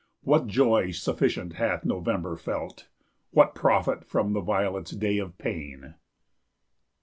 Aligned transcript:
What 0.23 0.47
joy 0.47 0.89
sufficient 0.89 1.53
hath 1.57 1.85
November 1.85 2.35
felt? 2.35 2.87
What 3.29 3.53
profit 3.53 4.03
from 4.03 4.33
the 4.33 4.41
violet's 4.41 4.89
day 4.93 5.19
of 5.19 5.37
pain? 5.37 5.93